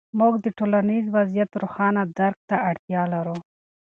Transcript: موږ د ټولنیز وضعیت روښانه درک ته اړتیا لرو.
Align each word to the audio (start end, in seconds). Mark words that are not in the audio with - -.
موږ 0.19 0.33
د 0.43 0.45
ټولنیز 0.57 1.05
وضعیت 1.15 1.51
روښانه 1.61 2.03
درک 2.17 2.37
ته 2.49 2.55
اړتیا 2.69 3.01
لرو. 3.13 3.37